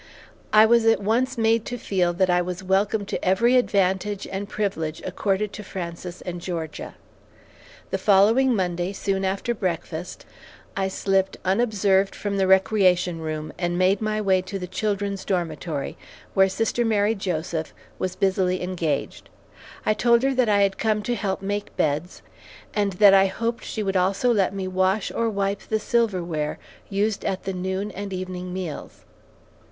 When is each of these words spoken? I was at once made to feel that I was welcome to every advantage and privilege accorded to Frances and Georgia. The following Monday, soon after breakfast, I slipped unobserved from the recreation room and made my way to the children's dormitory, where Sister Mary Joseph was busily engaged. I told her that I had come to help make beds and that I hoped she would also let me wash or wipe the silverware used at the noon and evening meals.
I 0.51 0.65
was 0.65 0.83
at 0.87 0.99
once 0.99 1.37
made 1.37 1.63
to 1.65 1.77
feel 1.77 2.11
that 2.13 2.29
I 2.31 2.41
was 2.41 2.63
welcome 2.63 3.05
to 3.05 3.23
every 3.23 3.55
advantage 3.55 4.25
and 4.31 4.49
privilege 4.49 4.99
accorded 5.05 5.53
to 5.53 5.63
Frances 5.63 6.21
and 6.21 6.41
Georgia. 6.41 6.95
The 7.91 7.99
following 7.99 8.55
Monday, 8.55 8.93
soon 8.93 9.23
after 9.23 9.53
breakfast, 9.53 10.25
I 10.75 10.87
slipped 10.87 11.37
unobserved 11.45 12.15
from 12.15 12.37
the 12.37 12.47
recreation 12.47 13.19
room 13.19 13.53
and 13.59 13.77
made 13.77 14.01
my 14.01 14.19
way 14.19 14.41
to 14.41 14.57
the 14.57 14.65
children's 14.65 15.23
dormitory, 15.23 15.99
where 16.33 16.49
Sister 16.49 16.83
Mary 16.83 17.13
Joseph 17.13 17.71
was 17.99 18.15
busily 18.15 18.63
engaged. 18.63 19.29
I 19.85 19.93
told 19.93 20.23
her 20.23 20.33
that 20.33 20.49
I 20.49 20.61
had 20.61 20.79
come 20.79 21.03
to 21.03 21.13
help 21.13 21.43
make 21.43 21.77
beds 21.77 22.23
and 22.73 22.93
that 22.93 23.13
I 23.13 23.27
hoped 23.27 23.63
she 23.63 23.83
would 23.83 23.95
also 23.95 24.33
let 24.33 24.51
me 24.51 24.67
wash 24.67 25.11
or 25.11 25.29
wipe 25.29 25.59
the 25.61 25.79
silverware 25.79 26.57
used 26.89 27.23
at 27.23 27.43
the 27.43 27.53
noon 27.53 27.91
and 27.91 28.11
evening 28.11 28.51
meals. 28.51 29.05